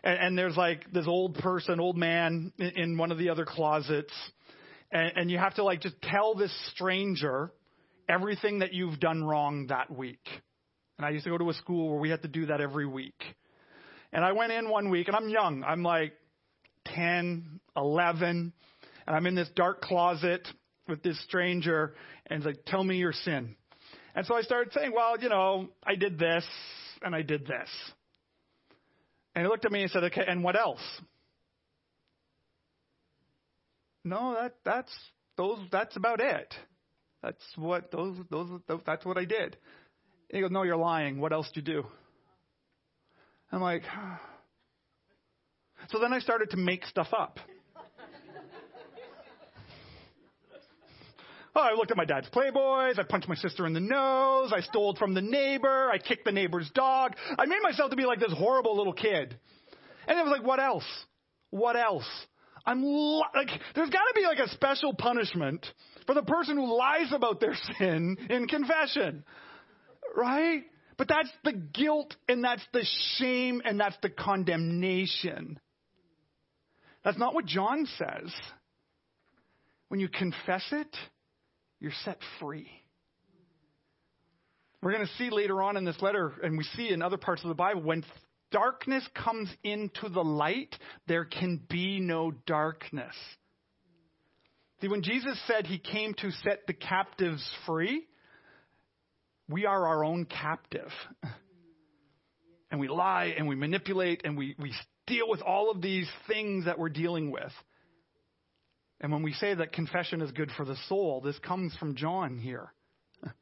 [0.03, 3.44] and, and there's like this old person, old man in, in one of the other
[3.44, 4.14] closets,
[4.90, 7.53] and, and you have to like just tell this stranger
[8.09, 10.26] everything that you've done wrong that week.
[10.96, 12.87] And I used to go to a school where we had to do that every
[12.87, 13.22] week.
[14.12, 15.64] And I went in one week, and I'm young.
[15.64, 16.12] I'm like
[16.87, 18.53] 10, 11,
[19.11, 20.46] and I'm in this dark closet,
[20.87, 21.94] with this stranger
[22.27, 23.57] and he's like, tell me your sin.
[24.14, 26.44] And so I started saying, well, you know, I did this
[27.03, 27.68] and I did this.
[29.35, 30.81] And he looked at me and said, okay, and what else?
[34.05, 34.92] No, that, that's,
[35.37, 36.55] those, that's about it.
[37.20, 39.57] That's what, those, those, those that's what I did.
[40.29, 41.20] And he goes, no, you're lying.
[41.20, 41.87] What else did you do?
[43.51, 43.83] I'm like,
[45.90, 47.38] so then I started to make stuff up.
[51.54, 52.98] Oh, I looked at my dad's Playboys.
[52.98, 54.52] I punched my sister in the nose.
[54.54, 55.90] I stole from the neighbor.
[55.92, 57.14] I kicked the neighbor's dog.
[57.38, 59.36] I made myself to be like this horrible little kid.
[60.06, 60.84] And it was like, what else?
[61.50, 62.08] What else?
[62.64, 65.66] I'm li- like, there's got to be like a special punishment
[66.06, 69.24] for the person who lies about their sin in confession,
[70.16, 70.62] right?
[70.96, 72.86] But that's the guilt and that's the
[73.16, 75.58] shame and that's the condemnation.
[77.04, 78.32] That's not what John says.
[79.88, 80.94] When you confess it,
[81.80, 82.70] you're set free.
[84.82, 87.42] We're going to see later on in this letter, and we see in other parts
[87.42, 88.04] of the Bible, when
[88.50, 90.74] darkness comes into the light,
[91.06, 93.14] there can be no darkness.
[94.80, 98.06] See, when Jesus said he came to set the captives free,
[99.48, 100.90] we are our own captive.
[102.72, 104.72] And we lie and we manipulate and we, we
[105.08, 107.50] deal with all of these things that we're dealing with.
[109.00, 112.38] And when we say that confession is good for the soul, this comes from John
[112.38, 112.72] here.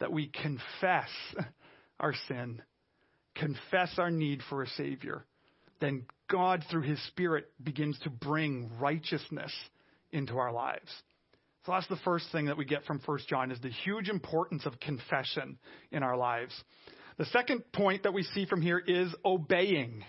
[0.00, 1.08] That we confess
[2.00, 2.60] our sin,
[3.36, 5.24] confess our need for a Savior.
[5.80, 9.52] Then God, through His Spirit, begins to bring righteousness
[10.10, 10.90] into our lives.
[11.64, 14.66] So that's the first thing that we get from 1 John is the huge importance
[14.66, 15.58] of confession
[15.92, 16.52] in our lives.
[17.16, 20.04] The second point that we see from here is obeying.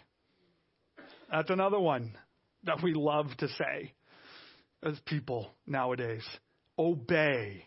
[1.32, 2.18] That's another one
[2.64, 3.94] that we love to say
[4.86, 6.24] as people nowadays.
[6.78, 7.66] Obey.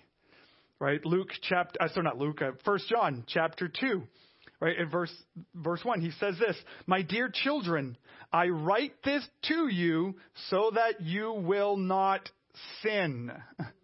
[0.81, 1.05] Right?
[1.05, 4.03] Luke chapter, uh, sorry, not Luke, uh, 1 John chapter 2.
[4.61, 4.79] Right?
[4.79, 5.13] In verse,
[5.55, 7.97] verse 1, he says this, My dear children,
[8.33, 10.17] I write this to you
[10.51, 12.29] so that you will not
[12.83, 13.33] sin.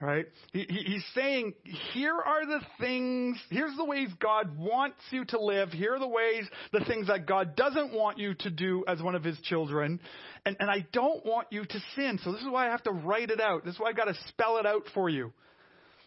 [0.00, 0.26] Right?
[0.52, 1.54] He, he, he's saying,
[1.94, 5.70] here are the things, here's the ways God wants you to live.
[5.70, 9.14] Here are the ways, the things that God doesn't want you to do as one
[9.14, 10.00] of his children.
[10.44, 12.18] And, and I don't want you to sin.
[12.22, 13.64] So this is why I have to write it out.
[13.64, 15.32] This is why I've got to spell it out for you.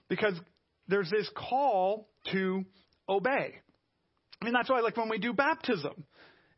[0.10, 0.34] Because
[0.88, 2.66] there's this call to
[3.10, 3.56] obey.
[4.42, 6.04] I mean, that's why, like, when we do baptism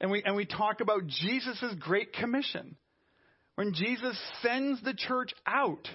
[0.02, 2.76] and we, and we talk about Jesus' great commission,
[3.56, 5.88] when Jesus sends the church out,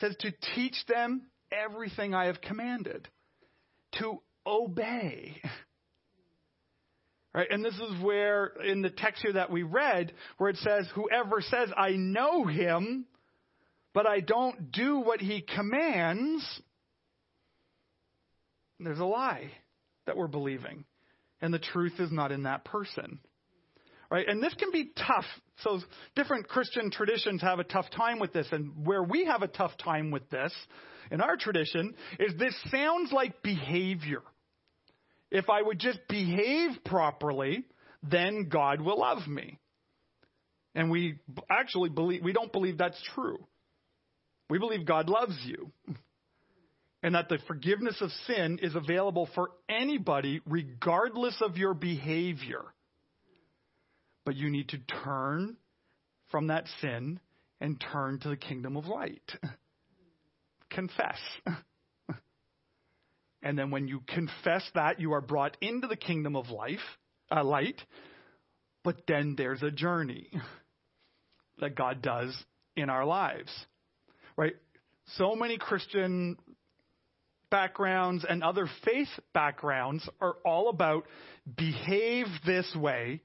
[0.00, 3.08] says to teach them everything I have commanded,
[4.00, 5.40] to obey.
[7.36, 7.48] Right?
[7.50, 11.40] And this is where, in the text here that we read, where it says, Whoever
[11.40, 13.06] says, I know him,
[13.92, 16.44] but I don't do what he commands,
[18.78, 19.50] there's a lie
[20.06, 20.84] that we're believing.
[21.40, 23.18] And the truth is not in that person.
[24.14, 24.28] Right?
[24.28, 25.24] And this can be tough.
[25.64, 25.80] So
[26.14, 28.46] different Christian traditions have a tough time with this.
[28.52, 30.54] And where we have a tough time with this
[31.10, 34.22] in our tradition is this sounds like behavior.
[35.32, 37.64] If I would just behave properly,
[38.08, 39.58] then God will love me.
[40.76, 41.18] And we
[41.50, 43.44] actually believe, we don't believe that's true.
[44.48, 45.72] We believe God loves you.
[47.02, 52.62] And that the forgiveness of sin is available for anybody regardless of your behavior.
[54.24, 55.56] But you need to turn
[56.30, 57.20] from that sin
[57.60, 59.32] and turn to the kingdom of light.
[60.70, 61.18] Confess.
[63.44, 66.80] And then when you confess that, you are brought into the kingdom of life,
[67.30, 67.80] uh, light.
[68.82, 70.30] But then there's a journey
[71.60, 72.34] that God does
[72.74, 73.52] in our lives,
[74.36, 74.54] right?
[75.18, 76.38] So many Christian
[77.50, 81.04] backgrounds and other faith backgrounds are all about
[81.56, 83.20] behave this way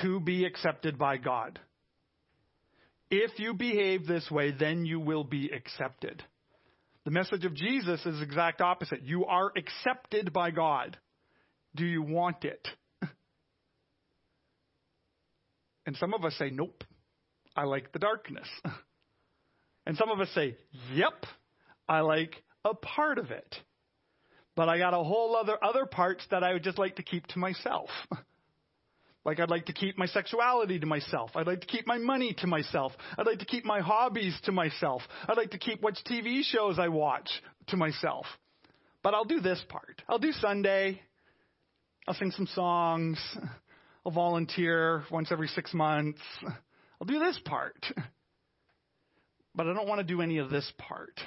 [0.00, 1.60] to be accepted by God.
[3.10, 6.22] If you behave this way, then you will be accepted.
[7.04, 9.02] The message of Jesus is exact opposite.
[9.02, 10.96] You are accepted by God.
[11.74, 12.66] Do you want it?
[15.84, 16.84] And some of us say, nope,
[17.56, 18.48] I like the darkness.
[19.84, 20.56] And some of us say,
[20.94, 21.26] yep,
[21.88, 23.56] I like a part of it.
[24.54, 27.26] But I got a whole other other parts that I would just like to keep
[27.28, 27.88] to myself.
[29.24, 31.30] Like, I'd like to keep my sexuality to myself.
[31.36, 32.92] I'd like to keep my money to myself.
[33.16, 35.02] I'd like to keep my hobbies to myself.
[35.28, 37.30] I'd like to keep which TV shows I watch
[37.68, 38.26] to myself.
[39.02, 40.02] But I'll do this part.
[40.08, 41.00] I'll do Sunday.
[42.08, 43.18] I'll sing some songs.
[44.04, 46.20] I'll volunteer once every six months.
[46.44, 47.84] I'll do this part.
[49.54, 51.20] but I don't want to do any of this part.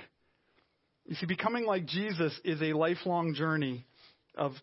[1.05, 3.85] You see, becoming like Jesus is a lifelong journey
[4.35, 4.53] of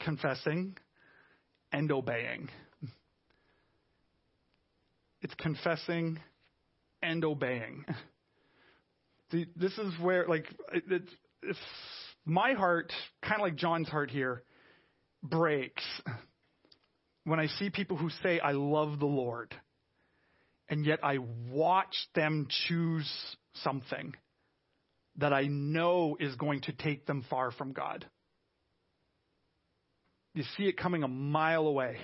[0.00, 0.76] confessing
[1.72, 2.48] and obeying.
[5.22, 6.18] It's confessing
[7.02, 7.84] and obeying.
[9.30, 11.10] See, this is where, like, it's,
[11.42, 11.58] it's
[12.24, 12.92] my heart,
[13.22, 14.42] kind of like John's heart here,
[15.22, 15.84] breaks
[17.24, 19.54] when I see people who say, I love the Lord,
[20.68, 21.18] and yet I
[21.50, 23.08] watch them choose
[23.62, 24.14] something
[25.16, 28.06] that I know is going to take them far from God.
[30.34, 31.98] You see it coming a mile away.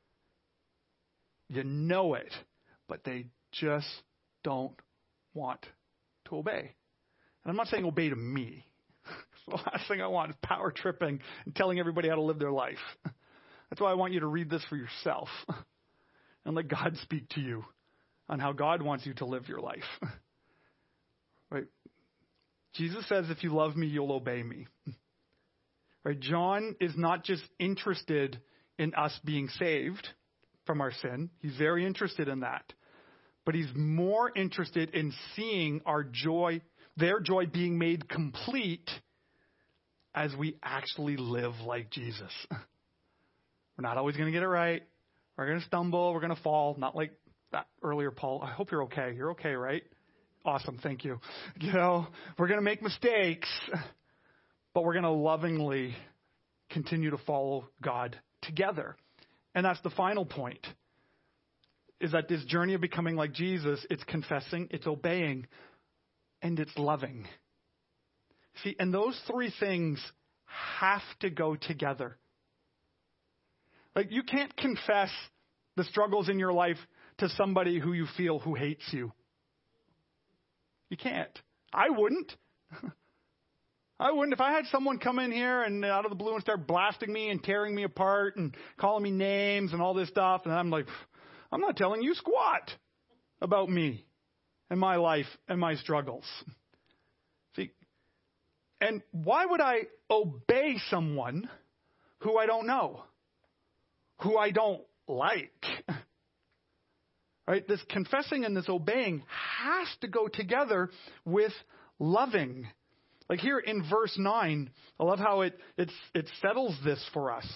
[1.48, 2.32] you know it,
[2.88, 3.88] but they just
[4.44, 4.74] don't
[5.34, 5.64] want
[6.26, 6.74] to obey.
[7.44, 8.64] And I'm not saying obey to me.
[9.48, 12.52] the last thing I want is power tripping and telling everybody how to live their
[12.52, 12.78] life.
[13.70, 15.28] That's why I want you to read this for yourself
[16.44, 17.64] and let God speak to you
[18.28, 19.84] on how God wants you to live your life.
[21.50, 21.66] right?
[22.74, 24.66] Jesus says, if you love me, you'll obey me.
[26.04, 26.18] Right?
[26.18, 28.40] John is not just interested
[28.78, 30.08] in us being saved
[30.66, 31.30] from our sin.
[31.40, 32.72] He's very interested in that.
[33.44, 36.60] But he's more interested in seeing our joy,
[36.96, 38.88] their joy being made complete
[40.14, 42.32] as we actually live like Jesus.
[42.50, 44.82] We're not always going to get it right.
[45.36, 46.12] We're going to stumble.
[46.12, 46.76] We're going to fall.
[46.78, 47.12] Not like
[47.52, 48.42] that earlier, Paul.
[48.42, 49.12] I hope you're okay.
[49.16, 49.82] You're okay, right?
[50.44, 50.78] Awesome.
[50.82, 51.18] Thank you.
[51.60, 52.06] You know,
[52.38, 53.48] we're going to make mistakes,
[54.74, 55.94] but we're going to lovingly
[56.70, 58.96] continue to follow God together.
[59.54, 60.64] And that's the final point.
[62.00, 65.46] Is that this journey of becoming like Jesus, it's confessing, it's obeying,
[66.40, 67.26] and it's loving.
[68.62, 70.02] See, and those three things
[70.78, 72.16] have to go together.
[73.94, 75.10] Like, you can't confess
[75.76, 76.78] the struggles in your life
[77.18, 79.12] to somebody who you feel who hates you.
[80.88, 81.38] You can't.
[81.72, 82.32] I wouldn't.
[84.00, 84.32] I wouldn't.
[84.32, 87.12] If I had someone come in here and out of the blue and start blasting
[87.12, 90.70] me and tearing me apart and calling me names and all this stuff, and I'm
[90.70, 90.86] like,
[91.52, 92.70] I'm not telling you squat
[93.42, 94.06] about me
[94.70, 96.24] and my life and my struggles.
[97.56, 97.72] See,
[98.80, 101.50] and why would I obey someone
[102.20, 103.02] who I don't know,
[104.22, 105.64] who I don't like?
[107.48, 107.66] Right?
[107.66, 110.88] This confessing and this obeying has to go together
[111.24, 111.50] with
[111.98, 112.68] loving.
[113.30, 117.46] Like here in verse 9, I love how it, it settles this for us.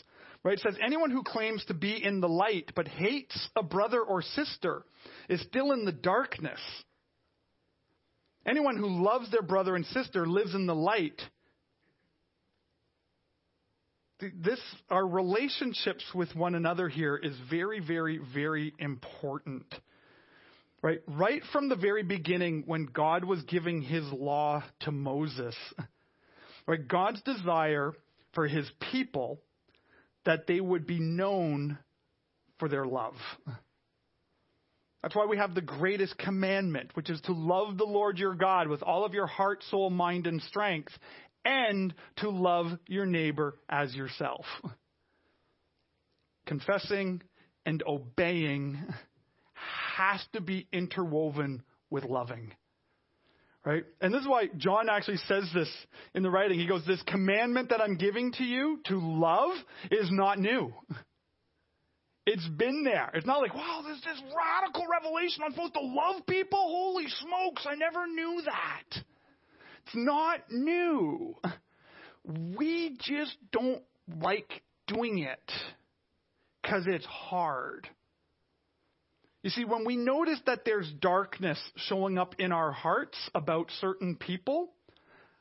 [0.45, 0.55] Right?
[0.55, 4.23] It says, anyone who claims to be in the light but hates a brother or
[4.23, 4.85] sister
[5.29, 6.61] is still in the darkness.
[8.47, 11.21] Anyone who loves their brother and sister lives in the light.
[14.21, 14.61] This,
[14.91, 19.67] our relationships with one another here is very, very, very important.
[20.85, 21.01] Right?
[21.09, 25.57] Right from the very beginning, when God was giving his law to Moses,
[26.67, 26.87] right?
[26.87, 27.95] God's desire
[28.35, 29.41] for his people
[30.27, 31.79] that they would be known
[32.59, 33.15] for their love.
[35.03, 38.69] That's why we have the greatest commandment, which is to love the Lord your God
[38.69, 40.93] with all of your heart, soul, mind, and strength,
[41.47, 44.45] and to love your neighbor as yourself.
[46.47, 47.23] Confessing
[47.65, 48.85] and obeying
[49.97, 52.53] has to be interwoven with loving.
[53.65, 53.85] Right?
[54.01, 55.71] And this is why John actually says this
[56.15, 56.59] in the writing.
[56.59, 59.53] He goes, This commandment that I'm giving to you to love
[59.91, 60.73] is not new.
[62.27, 63.11] It's been there.
[63.13, 65.43] It's not like, wow, there's this radical revelation.
[65.45, 66.59] I'm supposed to love people?
[66.59, 69.05] Holy smokes, I never knew that.
[69.87, 71.37] It's not new.
[72.27, 73.83] We just don't
[74.23, 75.53] like doing it
[76.63, 77.87] because it's hard.
[79.45, 84.17] You see, when we notice that there's darkness showing up in our hearts about certain
[84.17, 84.71] people,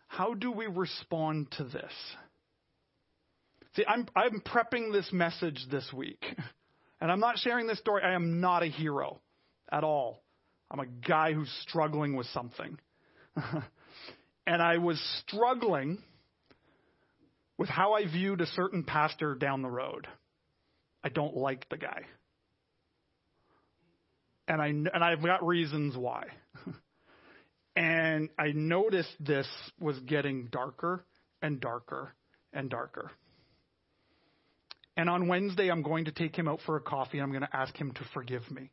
[0.07, 1.93] how do we respond to this?
[3.77, 6.23] See, I'm, I'm prepping this message this week.
[7.01, 8.01] And I'm not sharing this story.
[8.01, 9.19] I am not a hero
[9.69, 10.23] at all.
[10.71, 12.77] I'm a guy who's struggling with something.
[14.47, 14.97] and I was
[15.27, 16.01] struggling
[17.57, 20.07] with how I viewed a certain pastor down the road.
[21.03, 22.03] I don't like the guy
[24.47, 26.25] and I and I've got reasons why.
[27.75, 29.47] and I noticed this
[29.79, 31.05] was getting darker
[31.41, 32.13] and darker
[32.51, 33.11] and darker.
[34.95, 37.19] And on Wednesday, I'm going to take him out for a coffee.
[37.19, 38.69] I'm going to ask him to forgive me.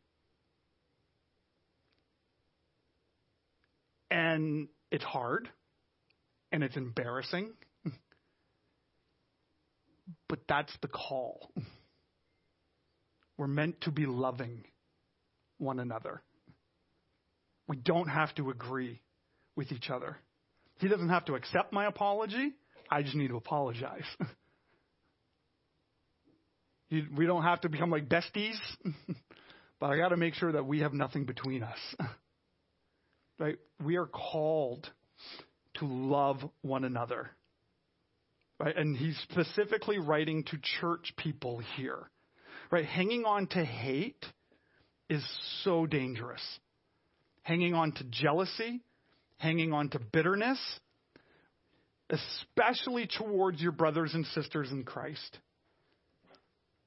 [4.10, 5.48] And it's hard
[6.52, 7.52] and it's embarrassing.
[10.28, 11.52] But that's the call.
[13.36, 14.64] We're meant to be loving
[15.60, 16.22] one another.
[17.68, 19.00] We don't have to agree
[19.56, 20.16] with each other.
[20.78, 22.54] He doesn't have to accept my apology.
[22.90, 24.04] I just need to apologize.
[26.90, 28.56] we don't have to become like besties,
[29.80, 31.78] but I got to make sure that we have nothing between us.
[33.38, 33.58] right?
[33.84, 34.88] We are called
[35.74, 37.30] to love one another.
[38.58, 38.76] Right?
[38.76, 42.10] And he's specifically writing to church people here.
[42.70, 42.84] Right?
[42.84, 44.24] Hanging on to hate
[45.10, 45.24] is
[45.64, 46.40] so dangerous.
[47.42, 48.80] Hanging on to jealousy,
[49.38, 50.58] hanging on to bitterness,
[52.08, 55.38] especially towards your brothers and sisters in Christ.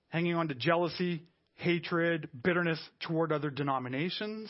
[0.08, 1.24] Hanging on to jealousy,
[1.56, 4.50] hatred, bitterness toward other denominations,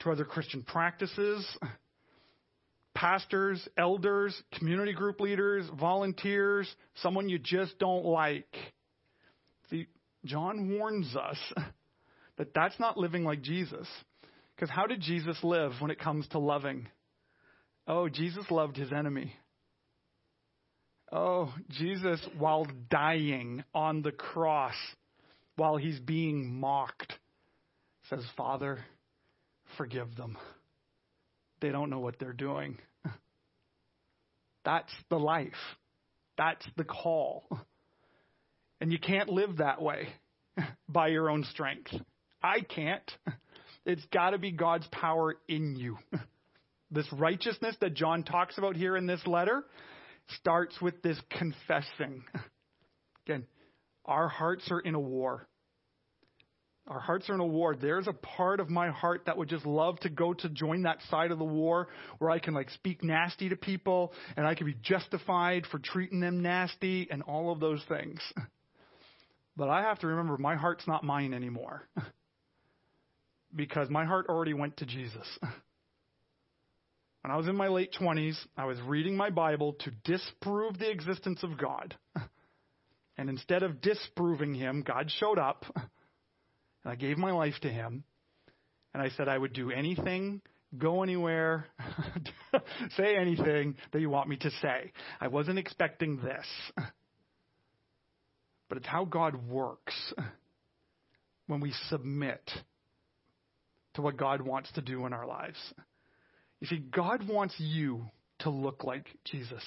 [0.00, 1.46] to other Christian practices,
[2.94, 8.54] pastors, elders, community group leaders, volunteers, someone you just don't like.
[9.70, 9.88] See,
[10.24, 11.38] John warns us
[12.40, 13.86] that that's not living like Jesus.
[14.56, 16.88] Because how did Jesus live when it comes to loving?
[17.86, 19.34] Oh, Jesus loved his enemy.
[21.12, 24.74] Oh, Jesus, while dying on the cross,
[25.56, 27.12] while he's being mocked,
[28.08, 28.78] says, Father,
[29.76, 30.38] forgive them.
[31.60, 32.78] They don't know what they're doing.
[34.64, 35.52] That's the life.
[36.38, 37.44] That's the call.
[38.80, 40.08] And you can't live that way
[40.88, 41.92] by your own strength.
[42.42, 43.10] I can't.
[43.86, 45.96] It's got to be God's power in you.
[46.90, 49.62] This righteousness that John talks about here in this letter
[50.40, 52.24] starts with this confessing.
[53.26, 53.46] Again,
[54.04, 55.46] our hearts are in a war.
[56.88, 57.76] Our hearts are in a war.
[57.76, 60.98] There's a part of my heart that would just love to go to join that
[61.08, 61.86] side of the war
[62.18, 66.18] where I can like speak nasty to people and I can be justified for treating
[66.18, 68.20] them nasty and all of those things.
[69.56, 71.88] But I have to remember my heart's not mine anymore.
[73.54, 75.26] Because my heart already went to Jesus.
[77.22, 80.90] When I was in my late 20s, I was reading my Bible to disprove the
[80.90, 81.94] existence of God.
[83.18, 85.84] And instead of disproving him, God showed up and
[86.86, 88.02] I gave my life to him.
[88.94, 90.40] And I said I would do anything,
[90.78, 91.66] go anywhere,
[92.96, 94.92] say anything that you want me to say.
[95.20, 96.46] I wasn't expecting this.
[98.70, 100.14] But it's how God works
[101.46, 102.40] when we submit
[103.94, 105.58] to what God wants to do in our lives.
[106.60, 108.06] You see, God wants you
[108.40, 109.62] to look like Jesus.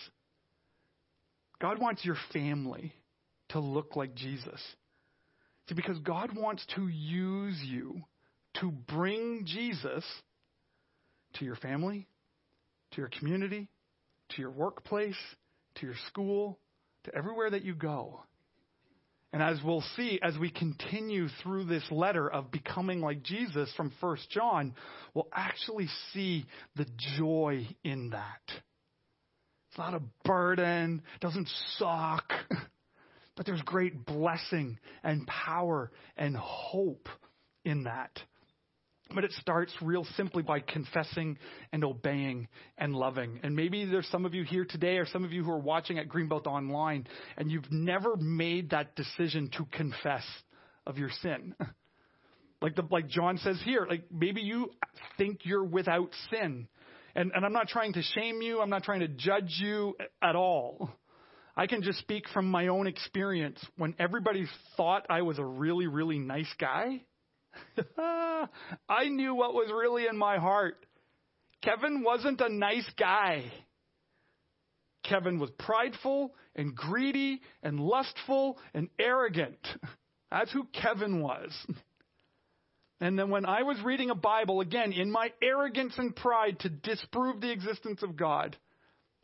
[1.62, 2.94] God wants your family
[3.50, 4.62] to look like Jesus.
[5.68, 8.02] See, because God wants to use you
[8.60, 10.04] to bring Jesus
[11.36, 12.08] to your family,
[12.92, 13.70] to your community,
[14.30, 15.18] to your workplace,
[15.76, 16.60] to your school,
[17.06, 18.22] to everywhere that you go.
[19.34, 23.92] And as we'll see as we continue through this letter of becoming like Jesus from
[24.00, 24.76] 1 John,
[25.16, 26.86] we'll actually see the
[27.18, 28.42] joy in that.
[28.48, 32.32] It's not a burden, doesn't suck.
[33.36, 37.10] But there's great blessing and power and hope
[37.66, 38.12] in that.
[39.14, 41.38] But it starts real simply by confessing
[41.72, 42.48] and obeying
[42.78, 43.40] and loving.
[43.44, 46.00] And maybe there's some of you here today or some of you who are watching
[46.00, 47.06] at Greenbelt Online
[47.38, 50.24] and you've never made that decision to confess
[50.88, 51.56] of your sin.
[52.64, 54.72] Like the, like John says here, like maybe you
[55.18, 56.70] think you're without sin.
[57.14, 58.62] And, and I'm not trying to shame you.
[58.62, 60.90] I'm not trying to judge you at all.
[61.58, 63.60] I can just speak from my own experience.
[63.78, 64.46] When everybody
[64.78, 67.02] thought I was a really, really nice guy,
[67.98, 70.86] I knew what was really in my heart.
[71.62, 73.52] Kevin wasn't a nice guy.
[75.04, 79.60] Kevin was prideful and greedy and lustful and arrogant.
[80.32, 81.52] That's who Kevin was.
[83.02, 86.70] And then when I was reading a Bible, again, in my arrogance and pride to
[86.70, 88.56] disprove the existence of God,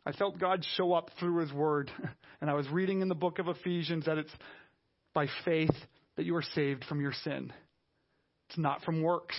[0.04, 1.90] I felt God show up through His Word.
[2.42, 4.32] And I was reading in the book of Ephesians that it's
[5.14, 5.74] by faith
[6.16, 7.54] that you are saved from your sin.
[8.50, 9.36] It's not from works.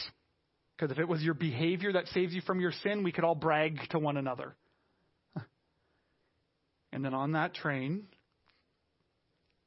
[0.76, 3.36] Because if it was your behavior that saves you from your sin, we could all
[3.36, 4.56] brag to one another.
[6.94, 8.04] And then on that train,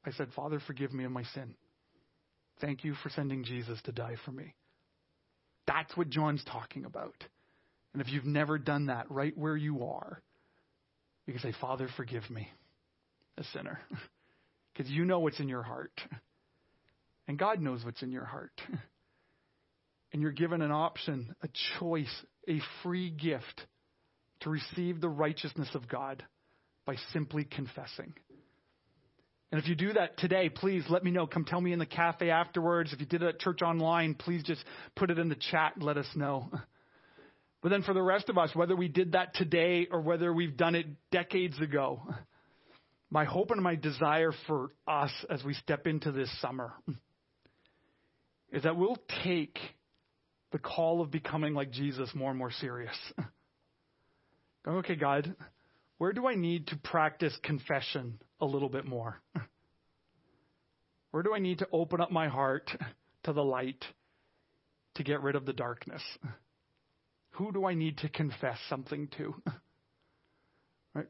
[0.05, 1.55] I said, Father, forgive me of my sin.
[2.61, 4.53] Thank you for sending Jesus to die for me.
[5.65, 7.15] That's what John's talking about.
[7.93, 10.21] And if you've never done that right where you are,
[11.25, 12.47] you can say, Father, forgive me,
[13.37, 13.79] a sinner.
[14.73, 16.01] Because you know what's in your heart.
[17.29, 18.51] And God knows what's in your heart.
[20.15, 23.65] And you're given an option, a choice, a free gift
[24.39, 26.23] to receive the righteousness of God
[26.85, 28.13] by simply confessing.
[29.51, 31.27] And if you do that today, please let me know.
[31.27, 32.93] Come tell me in the cafe afterwards.
[32.93, 34.63] If you did it at church online, please just
[34.95, 36.49] put it in the chat and let us know.
[37.61, 40.55] But then for the rest of us, whether we did that today or whether we've
[40.55, 41.99] done it decades ago,
[43.09, 46.73] my hope and my desire for us as we step into this summer
[48.53, 49.57] is that we'll take
[50.55, 52.95] the call of becoming like Jesus more and more serious.
[54.63, 55.35] Going, okay, God,
[55.97, 59.21] where do I need to practice confession a little bit more?
[61.11, 62.71] Where do I need to open up my heart
[63.23, 63.83] to the light
[64.93, 66.01] to get rid of the darkness?
[67.31, 69.35] Who do I need to confess something to?
[70.93, 71.07] Right?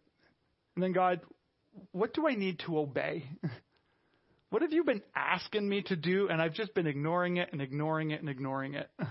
[0.76, 1.22] And then, God,
[1.92, 3.30] what do I need to obey?
[4.50, 7.62] What have you been asking me to do, and I've just been ignoring it and
[7.62, 8.90] ignoring it and ignoring it?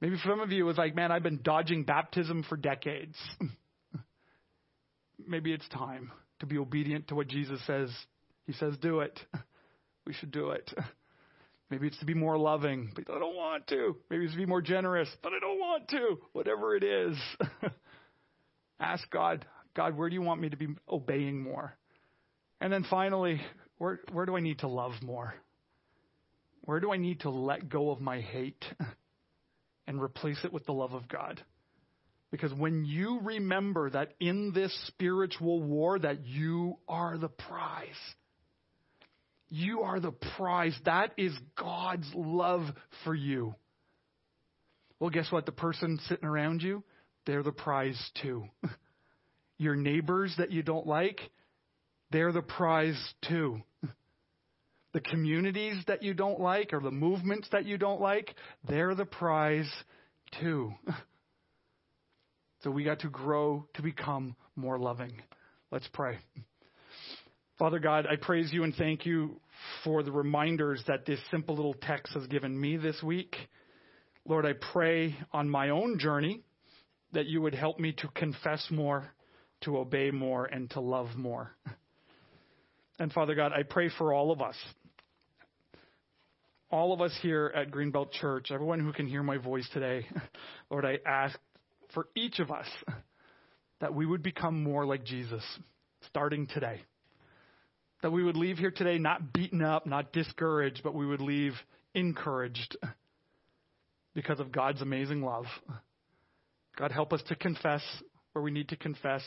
[0.00, 3.16] Maybe for some of you, it was like, man, I've been dodging baptism for decades.
[5.26, 7.90] Maybe it's time to be obedient to what Jesus says.
[8.46, 9.18] He says, do it.
[10.06, 10.68] We should do it.
[11.70, 13.96] Maybe it's to be more loving, but I don't want to.
[14.08, 16.18] Maybe it's to be more generous, but I don't want to.
[16.32, 17.16] Whatever it is,
[18.80, 19.46] ask God,
[19.76, 21.76] God, where do you want me to be obeying more?
[22.60, 23.40] And then finally,
[23.78, 25.34] where, where do I need to love more?
[26.62, 28.64] Where do I need to let go of my hate
[29.90, 31.42] and replace it with the love of God?
[32.30, 37.88] Because when you remember that in this spiritual war that you are the prize,
[39.48, 40.78] you are the prize.
[40.84, 42.62] That is God's love
[43.02, 43.56] for you.
[45.00, 45.44] Well, guess what?
[45.44, 46.84] The person sitting around you,
[47.26, 48.44] they're the prize too.
[49.58, 51.20] Your neighbors that you don't like,
[52.12, 53.60] they're the prize too.
[54.92, 58.34] The communities that you don't like or the movements that you don't like,
[58.68, 59.70] they're the prize
[60.40, 60.72] too.
[62.62, 65.12] So we got to grow to become more loving.
[65.70, 66.18] Let's pray.
[67.58, 69.40] Father God, I praise you and thank you
[69.82, 73.34] for the reminders that this simple little text has given me this week.
[74.26, 76.42] Lord, I pray on my own journey
[77.12, 79.10] that you would help me to confess more,
[79.62, 81.52] to obey more, and to love more.
[82.98, 84.56] And Father God, I pray for all of us.
[86.70, 90.06] All of us here at Greenbelt Church, everyone who can hear my voice today,
[90.70, 91.36] Lord, I ask
[91.92, 92.66] for each of us
[93.80, 95.42] that we would become more like Jesus
[96.08, 96.80] starting today.
[98.02, 101.54] That we would leave here today not beaten up, not discouraged, but we would leave
[101.92, 102.76] encouraged
[104.14, 105.46] because of God's amazing love.
[106.78, 107.82] God, help us to confess
[108.32, 109.22] where we need to confess.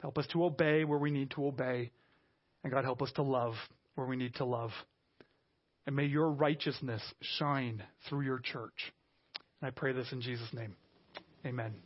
[0.00, 1.90] Help us to obey where we need to obey.
[2.64, 3.54] And God, help us to love
[3.94, 4.70] where we need to love.
[5.88, 8.92] And may your righteousness shine through your church.
[9.62, 10.76] And I pray this in Jesus' name.
[11.46, 11.76] Amen.